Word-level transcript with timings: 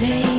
Sunday 0.00 0.29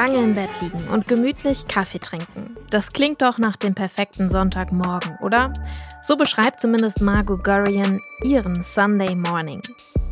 Lange 0.00 0.24
im 0.24 0.34
Bett 0.34 0.48
liegen 0.62 0.88
und 0.88 1.08
gemütlich 1.08 1.68
Kaffee 1.68 1.98
trinken. 1.98 2.56
Das 2.70 2.94
klingt 2.94 3.20
doch 3.20 3.36
nach 3.36 3.56
dem 3.56 3.74
perfekten 3.74 4.30
Sonntagmorgen, 4.30 5.18
oder? 5.20 5.52
So 6.00 6.16
beschreibt 6.16 6.58
zumindest 6.58 7.02
Margot 7.02 7.44
Gurian 7.44 8.00
ihren 8.22 8.62
Sunday 8.62 9.14
Morning. 9.14 9.60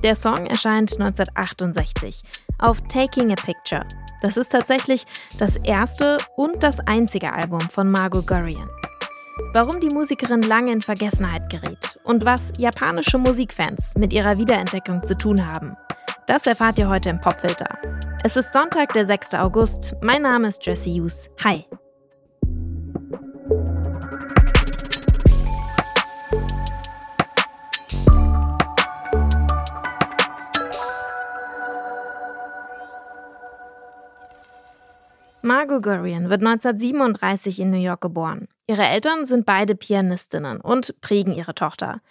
Der 0.03 0.15
Song 0.15 0.45
erscheint 0.45 0.93
1968 1.01 2.21
auf 2.59 2.83
Taking 2.89 3.33
a 3.33 3.35
Picture. 3.35 3.87
Das 4.21 4.37
ist 4.37 4.51
tatsächlich 4.51 5.07
das 5.39 5.57
erste 5.57 6.19
und 6.37 6.63
das 6.63 6.81
einzige 6.81 7.33
Album 7.33 7.63
von 7.63 7.91
Margot 7.91 8.27
Gurian. 8.27 8.69
Warum 9.55 9.81
die 9.81 9.89
Musikerin 9.89 10.43
lange 10.43 10.71
in 10.71 10.83
Vergessenheit 10.83 11.49
gerät 11.49 11.99
und 12.05 12.27
was 12.27 12.53
japanische 12.59 13.17
Musikfans 13.17 13.95
mit 13.97 14.13
ihrer 14.13 14.37
Wiederentdeckung 14.37 15.07
zu 15.07 15.17
tun 15.17 15.47
haben, 15.47 15.79
das 16.29 16.47
erfahrt 16.47 16.79
ihr 16.79 16.89
heute 16.89 17.09
im 17.09 17.21
Popfilter. 17.21 17.79
Es 18.23 18.37
ist 18.37 18.53
Sonntag, 18.53 18.93
der 18.93 19.07
6. 19.07 19.33
August. 19.35 19.95
Mein 20.03 20.23
Name 20.23 20.49
ist 20.49 20.65
Jesse 20.67 20.91
Hughes. 20.91 21.31
Hi. 21.43 21.65
Margot 35.41 35.83
Gurian 35.83 36.29
wird 36.29 36.45
1937 36.45 37.61
in 37.61 37.71
New 37.71 37.79
York 37.79 38.03
geboren. 38.03 38.49
Ihre 38.67 38.87
Eltern 38.87 39.25
sind 39.25 39.47
beide 39.47 39.75
Pianistinnen 39.75 40.61
und 40.61 41.01
prägen 41.01 41.33
ihre 41.33 41.55
Tochter. 41.55 42.03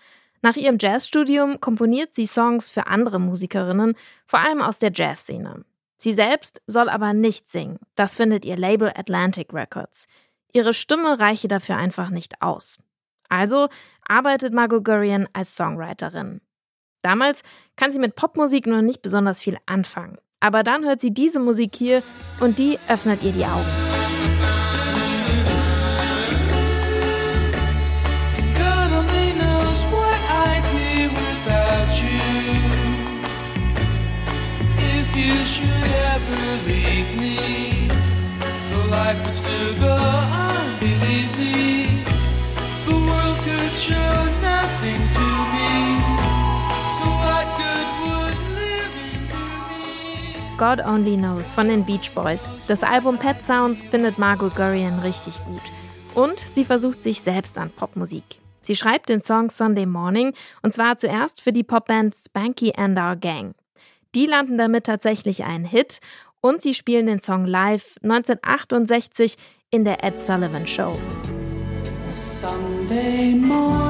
Nach 0.41 0.55
ihrem 0.55 0.77
Jazzstudium 0.79 1.59
komponiert 1.59 2.13
sie 2.13 2.25
Songs 2.25 2.69
für 2.69 2.87
andere 2.87 3.19
Musikerinnen, 3.19 3.95
vor 4.25 4.39
allem 4.39 4.61
aus 4.61 4.79
der 4.79 4.91
Jazzszene. 4.93 5.65
Sie 5.97 6.13
selbst 6.13 6.61
soll 6.67 6.89
aber 6.89 7.13
nicht 7.13 7.47
singen. 7.49 7.79
Das 7.95 8.15
findet 8.15 8.45
ihr 8.45 8.55
Label 8.55 8.91
Atlantic 8.95 9.51
Records. 9.53 10.07
Ihre 10.53 10.73
Stimme 10.73 11.19
reiche 11.19 11.47
dafür 11.47 11.77
einfach 11.77 12.09
nicht 12.09 12.41
aus. 12.41 12.77
Also 13.29 13.67
arbeitet 14.07 14.53
Margot 14.53 14.83
Gurian 14.85 15.27
als 15.33 15.55
Songwriterin. 15.55 16.41
Damals 17.01 17.43
kann 17.75 17.91
sie 17.91 17.99
mit 17.99 18.15
Popmusik 18.15 18.67
noch 18.67 18.81
nicht 18.81 19.01
besonders 19.01 19.41
viel 19.41 19.57
anfangen. 19.65 20.17
Aber 20.39 20.63
dann 20.63 20.85
hört 20.85 21.01
sie 21.01 21.11
diese 21.11 21.39
Musik 21.39 21.75
hier 21.75 22.03
und 22.39 22.59
die 22.59 22.79
öffnet 22.87 23.23
ihr 23.23 23.31
die 23.31 23.45
Augen. 23.45 23.86
God 50.57 50.79
Only 50.85 51.17
Knows 51.17 51.51
von 51.51 51.67
den 51.67 51.85
Beach 51.85 52.11
Boys. 52.13 52.41
Das 52.67 52.83
Album 52.83 53.17
Pet 53.17 53.41
Sounds 53.41 53.83
findet 53.83 54.17
Margot 54.19 54.55
Gurian 54.55 54.99
richtig 54.99 55.43
gut. 55.45 55.61
Und 56.13 56.39
sie 56.39 56.65
versucht 56.65 57.01
sich 57.01 57.21
selbst 57.21 57.57
an 57.57 57.71
Popmusik. 57.71 58.23
Sie 58.61 58.75
schreibt 58.75 59.09
den 59.09 59.21
Song 59.21 59.49
Sunday 59.49 59.85
Morning 59.85 60.33
und 60.61 60.73
zwar 60.73 60.97
zuerst 60.97 61.41
für 61.41 61.53
die 61.53 61.63
Popband 61.63 62.13
Spanky 62.13 62.73
and 62.75 62.99
Our 62.99 63.15
Gang. 63.15 63.55
Die 64.15 64.25
landen 64.25 64.57
damit 64.57 64.85
tatsächlich 64.85 65.43
einen 65.43 65.65
Hit 65.65 65.99
und 66.41 66.61
sie 66.61 66.73
spielen 66.73 67.07
den 67.07 67.19
Song 67.19 67.45
live 67.45 67.95
1968 68.03 69.35
in 69.69 69.85
der 69.85 70.03
Ed 70.03 70.17
Sullivan 70.17 70.65
Show. 70.65 70.93
Sunday 72.41 73.33
morning, 73.33 73.86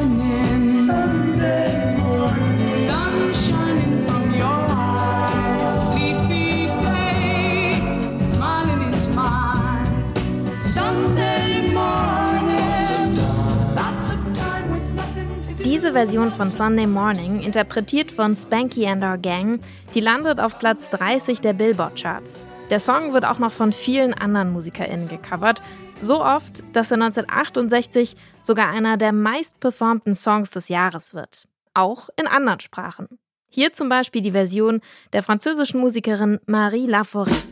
Diese 15.77 15.93
Version 15.93 16.31
von 16.31 16.49
Sunday 16.49 16.87
Morning, 16.87 17.39
interpretiert 17.41 18.11
von 18.11 18.35
Spanky 18.35 18.87
and 18.87 19.03
Our 19.03 19.19
Gang, 19.19 19.59
die 19.93 19.99
landet 19.99 20.39
auf 20.39 20.57
Platz 20.57 20.89
30 20.89 21.39
der 21.39 21.53
Billboard-Charts. 21.53 22.47
Der 22.71 22.79
Song 22.79 23.13
wird 23.13 23.25
auch 23.25 23.37
noch 23.37 23.51
von 23.51 23.71
vielen 23.71 24.15
anderen 24.15 24.51
MusikerInnen 24.53 25.07
gecovert, 25.07 25.61
so 26.01 26.25
oft, 26.25 26.63
dass 26.73 26.89
er 26.89 26.95
1968 26.95 28.15
sogar 28.41 28.69
einer 28.69 28.97
der 28.97 29.13
meistperformten 29.13 30.15
Songs 30.15 30.49
des 30.49 30.67
Jahres 30.67 31.13
wird. 31.13 31.47
Auch 31.75 32.09
in 32.19 32.25
anderen 32.25 32.59
Sprachen. 32.59 33.07
Hier 33.47 33.71
zum 33.71 33.87
Beispiel 33.87 34.23
die 34.23 34.31
Version 34.31 34.81
der 35.13 35.21
französischen 35.21 35.79
Musikerin 35.79 36.39
Marie 36.47 36.89
Laforêt. 36.89 37.45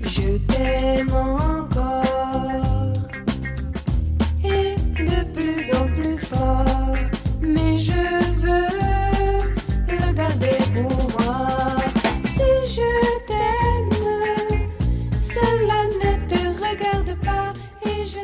Je 0.00 0.40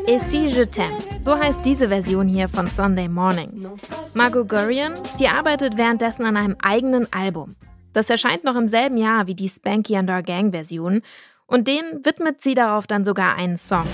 et 0.08 0.20
si 0.20 0.48
je 0.48 0.64
t'aime. 0.64 0.96
So 1.22 1.38
heißt 1.38 1.64
diese 1.64 1.88
Version 1.88 2.26
hier 2.28 2.48
von 2.48 2.66
Sunday 2.66 3.08
Morning. 3.08 3.68
Margot 4.14 4.48
Gurian, 4.48 4.94
die 5.20 5.28
arbeitet 5.28 5.76
währenddessen 5.76 6.24
an 6.24 6.36
einem 6.36 6.56
eigenen 6.62 7.06
Album. 7.12 7.54
Das 7.92 8.08
erscheint 8.08 8.42
noch 8.44 8.56
im 8.56 8.68
selben 8.68 8.96
Jahr 8.96 9.26
wie 9.26 9.34
die 9.34 9.48
Spanky 9.48 9.96
and 9.96 10.10
Our 10.10 10.22
Gang 10.22 10.50
Version 10.52 11.02
und 11.46 11.68
den 11.68 12.04
widmet 12.04 12.40
sie 12.40 12.54
darauf 12.54 12.86
dann 12.86 13.04
sogar 13.04 13.36
einen 13.36 13.58
Song. 13.58 13.86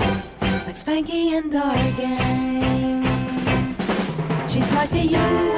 like 0.75 0.77
Spanky 0.77 1.37
and 1.37 1.55
our 1.55 1.75
gang. 1.97 3.03
She's 4.49 4.71
like 4.73 4.93
a 4.93 5.05
young 5.05 5.53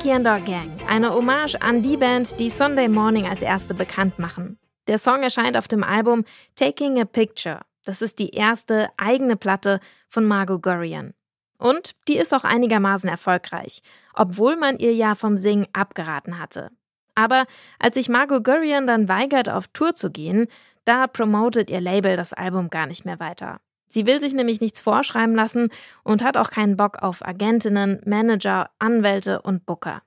Spanky 0.00 0.12
and 0.12 0.26
Our 0.26 0.40
Gang, 0.40 0.70
eine 0.88 1.12
Hommage 1.12 1.56
an 1.60 1.82
die 1.82 1.96
Band, 1.96 2.40
die 2.40 2.48
Sunday 2.48 2.88
Morning 2.88 3.26
als 3.26 3.42
erste 3.42 3.74
bekannt 3.74 4.18
machen. 4.18 4.58
Der 4.86 4.98
Song 4.98 5.22
erscheint 5.22 5.56
auf 5.58 5.68
dem 5.68 5.84
Album 5.84 6.24
Taking 6.54 6.98
a 7.00 7.04
Picture. 7.04 7.60
Das 7.84 8.00
ist 8.00 8.18
die 8.18 8.30
erste 8.30 8.88
eigene 8.96 9.36
Platte 9.36 9.78
von 10.08 10.24
Margot 10.24 10.62
Gurian. 10.62 11.12
Und 11.58 11.92
die 12.08 12.16
ist 12.16 12.32
auch 12.32 12.44
einigermaßen 12.44 13.10
erfolgreich, 13.10 13.82
obwohl 14.14 14.56
man 14.56 14.78
ihr 14.78 14.94
ja 14.94 15.14
vom 15.14 15.36
Singen 15.36 15.66
abgeraten 15.74 16.38
hatte. 16.38 16.70
Aber 17.14 17.44
als 17.78 17.96
sich 17.96 18.08
Margot 18.08 18.42
Gurian 18.42 18.86
dann 18.86 19.08
weigert, 19.08 19.50
auf 19.50 19.68
Tour 19.68 19.94
zu 19.94 20.10
gehen, 20.10 20.46
da 20.84 21.08
promotet 21.08 21.68
ihr 21.68 21.80
Label 21.80 22.16
das 22.16 22.32
Album 22.32 22.70
gar 22.70 22.86
nicht 22.86 23.04
mehr 23.04 23.20
weiter. 23.20 23.60
Sie 23.92 24.06
will 24.06 24.20
sich 24.20 24.32
nämlich 24.32 24.60
nichts 24.60 24.80
vorschreiben 24.80 25.34
lassen 25.34 25.68
und 26.04 26.22
hat 26.22 26.36
auch 26.36 26.50
keinen 26.50 26.76
Bock 26.76 27.02
auf 27.02 27.26
Agentinnen, 27.26 28.00
Manager, 28.06 28.70
Anwälte 28.78 29.42
und 29.42 29.66
Booker. 29.66 30.02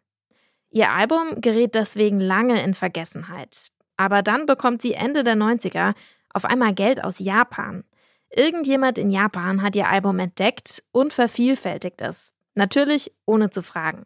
Ihr 0.70 0.90
Album 0.90 1.42
gerät 1.42 1.76
deswegen 1.76 2.20
lange 2.20 2.64
in 2.64 2.74
Vergessenheit. 2.74 3.72
Aber 3.98 4.24
dann 4.24 4.46
bekommt 4.46 4.82
sie 4.82 4.94
Ende 4.94 5.24
der 5.24 5.36
90er 5.36 5.94
auf 6.34 6.46
einmal 6.46 6.74
Geld 6.74 7.04
aus 7.04 7.20
Japan. 7.20 7.84
Irgendjemand 8.30 8.98
in 8.98 9.12
Japan 9.12 9.62
hat 9.62 9.76
ihr 9.76 9.88
Album 9.88 10.18
entdeckt 10.18 10.84
und 10.92 11.14
vervielfältigt 11.14 12.02
es. 12.02 12.34
Natürlich 12.56 13.14
ohne 13.26 13.50
zu 13.50 13.62
fragen. 13.62 14.06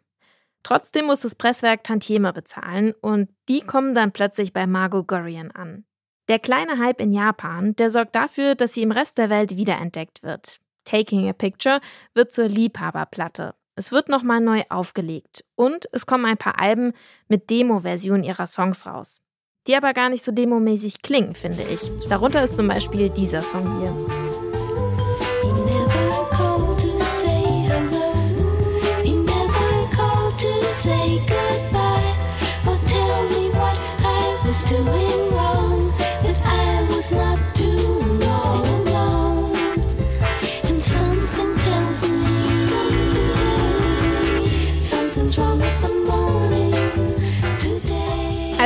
Trotzdem 0.62 1.06
muss 1.06 1.20
das 1.20 1.34
Presswerk 1.34 1.84
Tantieme 1.84 2.32
bezahlen 2.32 2.92
und 3.00 3.30
die 3.48 3.60
kommen 3.60 3.94
dann 3.94 4.12
plötzlich 4.12 4.52
bei 4.52 4.66
Margot 4.66 5.06
Gorian 5.06 5.52
an. 5.52 5.84
Der 6.28 6.38
kleine 6.38 6.78
Hype 6.78 7.00
in 7.00 7.12
Japan, 7.12 7.74
der 7.76 7.90
sorgt 7.90 8.14
dafür, 8.14 8.54
dass 8.54 8.74
sie 8.74 8.82
im 8.82 8.92
Rest 8.92 9.16
der 9.16 9.30
Welt 9.30 9.56
wiederentdeckt 9.56 10.22
wird. 10.22 10.60
Taking 10.84 11.28
a 11.28 11.32
Picture 11.32 11.80
wird 12.14 12.32
zur 12.32 12.48
Liebhaberplatte. 12.48 13.54
Es 13.76 13.92
wird 13.92 14.08
nochmal 14.08 14.40
neu 14.40 14.62
aufgelegt 14.68 15.44
und 15.54 15.88
es 15.92 16.04
kommen 16.04 16.26
ein 16.26 16.36
paar 16.36 16.60
Alben 16.60 16.92
mit 17.28 17.48
Demo-Versionen 17.48 18.24
ihrer 18.24 18.46
Songs 18.46 18.86
raus. 18.86 19.22
Die 19.66 19.76
aber 19.76 19.92
gar 19.92 20.08
nicht 20.10 20.24
so 20.24 20.32
demomäßig 20.32 21.02
klingen, 21.02 21.34
finde 21.34 21.62
ich. 21.62 21.90
Darunter 22.08 22.42
ist 22.42 22.56
zum 22.56 22.68
Beispiel 22.68 23.08
dieser 23.08 23.42
Song 23.42 23.80
hier. 23.80 24.37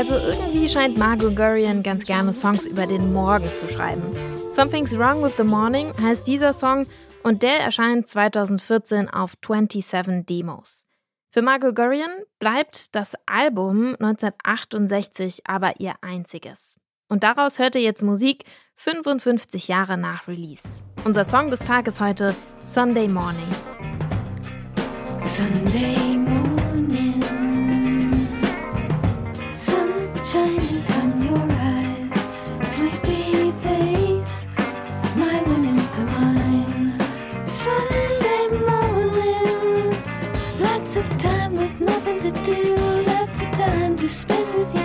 Also 0.02 0.14
irgendwie 0.14 0.68
scheint 0.68 0.98
Margot 0.98 1.36
Gurian 1.36 1.84
ganz 1.84 2.04
gerne 2.04 2.32
Songs 2.32 2.66
über 2.66 2.88
den 2.88 3.12
Morgen 3.12 3.46
zu 3.54 3.68
schreiben. 3.68 4.02
Something's 4.50 4.98
Wrong 4.98 5.22
with 5.22 5.34
the 5.36 5.44
Morning 5.44 5.94
heißt 5.96 6.26
dieser 6.26 6.52
Song 6.52 6.88
und 7.22 7.44
der 7.44 7.60
erscheint 7.60 8.08
2014 8.08 9.08
auf 9.08 9.34
27 9.46 10.26
Demos. 10.26 10.86
Für 11.30 11.40
Margot 11.40 11.76
Gurian 11.76 12.10
bleibt 12.40 12.96
das 12.96 13.14
Album 13.26 13.94
1968 14.00 15.42
aber 15.46 15.78
ihr 15.78 15.94
einziges. 16.00 16.80
Und 17.08 17.22
daraus 17.22 17.60
hört 17.60 17.76
ihr 17.76 17.82
jetzt 17.82 18.02
Musik 18.02 18.42
55 18.74 19.68
Jahre 19.68 19.96
nach 19.96 20.26
Release. 20.26 20.82
Unser 21.04 21.24
Song 21.24 21.48
des 21.48 21.60
Tages 21.60 22.00
heute 22.00 22.34
Sunday 22.66 23.06
Morning. 23.06 23.46
Sunday 25.22 26.21
to 44.02 44.08
spend 44.08 44.54
with 44.54 44.74
you. 44.74 44.81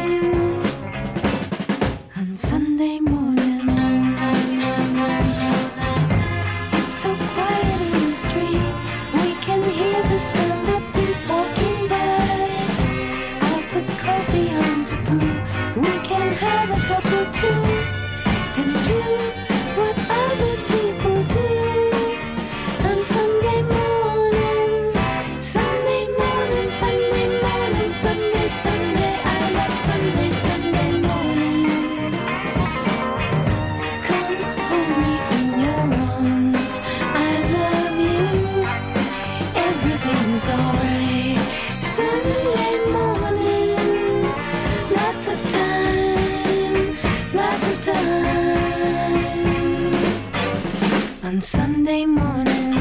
On 51.38 51.42
Sunday 51.42 52.04
morning. 52.04 52.74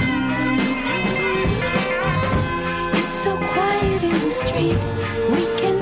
It's 2.98 3.18
so 3.24 3.36
quiet 3.36 4.02
in 4.02 4.18
the 4.24 4.30
street. 4.30 4.80
We 5.30 5.44
can 5.60 5.75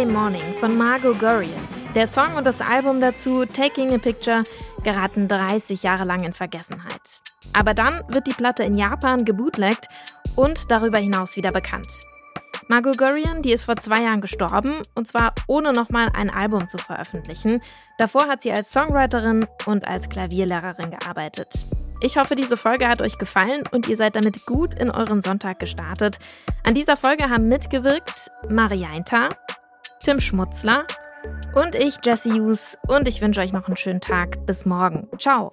Sunday 0.00 0.14
Morning 0.14 0.54
von 0.58 0.78
Margot 0.78 1.18
Gurian. 1.18 1.68
Der 1.94 2.06
Song 2.06 2.34
und 2.36 2.44
das 2.44 2.62
Album 2.62 3.02
dazu, 3.02 3.44
Taking 3.44 3.92
a 3.92 3.98
Picture, 3.98 4.44
geraten 4.82 5.28
30 5.28 5.82
Jahre 5.82 6.04
lang 6.04 6.24
in 6.24 6.32
Vergessenheit. 6.32 7.20
Aber 7.52 7.74
dann 7.74 8.02
wird 8.08 8.26
die 8.26 8.32
Platte 8.32 8.62
in 8.62 8.78
Japan 8.78 9.26
gebootlegt 9.26 9.88
und 10.36 10.70
darüber 10.70 10.96
hinaus 10.96 11.36
wieder 11.36 11.52
bekannt. 11.52 11.88
Margot 12.66 12.96
Gurian, 12.96 13.42
die 13.42 13.52
ist 13.52 13.64
vor 13.64 13.76
zwei 13.76 14.02
Jahren 14.02 14.22
gestorben 14.22 14.76
und 14.94 15.06
zwar 15.06 15.34
ohne 15.46 15.74
nochmal 15.74 16.08
ein 16.14 16.30
Album 16.30 16.66
zu 16.70 16.78
veröffentlichen. 16.78 17.60
Davor 17.98 18.26
hat 18.26 18.42
sie 18.42 18.52
als 18.52 18.72
Songwriterin 18.72 19.46
und 19.66 19.86
als 19.86 20.08
Klavierlehrerin 20.08 20.92
gearbeitet. 20.92 21.66
Ich 22.00 22.16
hoffe, 22.16 22.36
diese 22.36 22.56
Folge 22.56 22.88
hat 22.88 23.02
euch 23.02 23.18
gefallen 23.18 23.64
und 23.70 23.86
ihr 23.86 23.98
seid 23.98 24.16
damit 24.16 24.46
gut 24.46 24.72
in 24.72 24.90
euren 24.90 25.20
Sonntag 25.20 25.58
gestartet. 25.58 26.18
An 26.64 26.74
dieser 26.74 26.96
Folge 26.96 27.28
haben 27.28 27.48
mitgewirkt 27.48 28.30
Marianta, 28.48 29.28
Tim 30.02 30.18
Schmutzler 30.18 30.86
und 31.54 31.74
ich, 31.74 31.98
Jesse 32.04 32.32
Hughes. 32.32 32.78
Und 32.86 33.06
ich 33.06 33.20
wünsche 33.20 33.40
euch 33.40 33.52
noch 33.52 33.66
einen 33.66 33.76
schönen 33.76 34.00
Tag. 34.00 34.46
Bis 34.46 34.64
morgen. 34.64 35.08
Ciao. 35.18 35.52